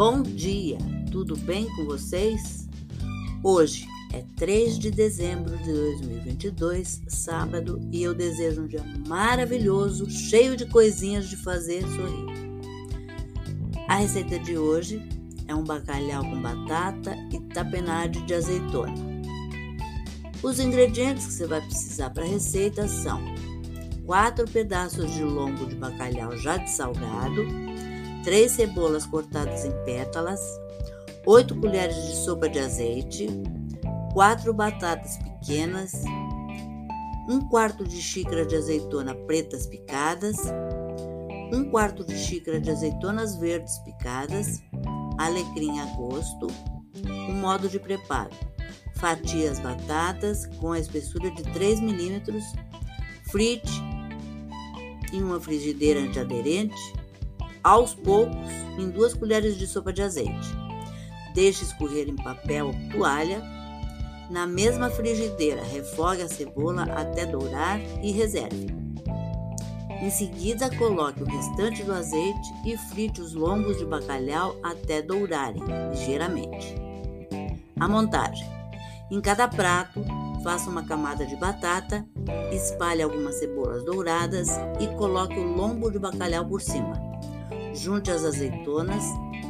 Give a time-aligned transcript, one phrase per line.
[0.00, 0.78] Bom dia,
[1.12, 2.66] tudo bem com vocês?
[3.44, 10.56] Hoje é 3 de dezembro de 2022, sábado, e eu desejo um dia maravilhoso, cheio
[10.56, 12.32] de coisinhas de fazer sorrir.
[13.88, 15.06] A receita de hoje
[15.46, 18.94] é um bacalhau com batata e tapenade de azeitona.
[20.42, 23.22] Os ingredientes que você vai precisar para a receita são
[24.06, 27.44] 4 pedaços de lombo de bacalhau já dessalgado,
[28.24, 30.40] 3 cebolas cortadas em pétalas,
[31.26, 33.28] 8 colheres de sopa de azeite,
[34.12, 35.92] 4 batatas pequenas,
[37.28, 40.36] 1 quarto de xícara de azeitona pretas picadas,
[41.52, 44.62] 1 quarto de xícara de azeitonas verdes picadas,
[45.18, 46.46] alecrim a gosto.
[47.28, 48.30] O modo de preparo:
[48.96, 52.44] fatie as batatas com a espessura de 3 milímetros,
[53.30, 53.80] frite
[55.12, 56.99] em uma frigideira antiaderente
[57.62, 60.48] aos poucos em duas colheres de sopa de azeite.
[61.34, 63.42] Deixe escorrer em papel ou toalha.
[64.30, 68.68] Na mesma frigideira, refogue a cebola até dourar e reserve.
[70.00, 75.62] Em seguida, coloque o restante do azeite e frite os lombos de bacalhau até dourarem
[75.90, 76.74] ligeiramente.
[77.78, 78.48] A montagem:
[79.10, 80.02] em cada prato,
[80.42, 82.06] faça uma camada de batata,
[82.52, 84.48] espalhe algumas cebolas douradas
[84.80, 87.09] e coloque o lombo de bacalhau por cima.
[87.74, 89.04] Junte as azeitonas,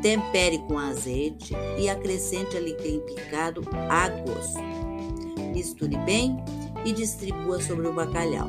[0.00, 4.60] tempere com azeite e acrescente alecrim picado a gosto.
[5.52, 6.36] Misture bem
[6.84, 8.48] e distribua sobre o bacalhau.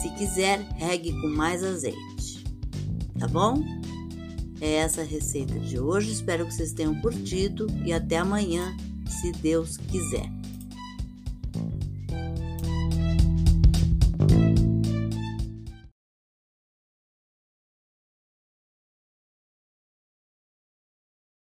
[0.00, 2.44] Se quiser, regue com mais azeite.
[3.18, 3.62] Tá bom?
[4.60, 6.12] É essa a receita de hoje.
[6.12, 10.39] Espero que vocês tenham curtido e até amanhã, se Deus quiser.